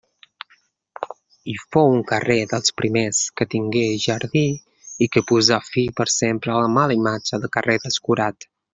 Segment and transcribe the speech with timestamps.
[1.53, 4.45] I fou un carrer dels primers que tingué jardí
[5.07, 8.51] i que posà fi per sempre a la mala imatge de carrer descurat.